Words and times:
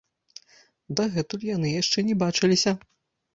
Дагэтуль 0.99 1.45
яны 1.49 1.69
яшчэ 1.81 2.05
не 2.09 2.17
бачыліся. 2.25 2.75